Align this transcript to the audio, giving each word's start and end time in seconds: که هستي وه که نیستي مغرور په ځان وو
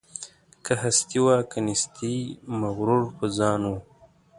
که 0.65 0.73
هستي 0.83 1.19
وه 1.25 1.37
که 1.51 1.59
نیستي 1.65 2.15
مغرور 2.59 3.03
په 3.17 3.25
ځان 3.37 3.61
وو 3.69 3.77